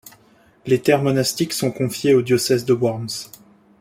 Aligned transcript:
Les 0.65 0.81
terres 0.81 1.03
monastiques 1.03 1.53
sont 1.53 1.69
confiés 1.71 2.15
au 2.15 2.23
diocèse 2.23 2.65
de 2.65 2.73
Worms. 2.73 3.17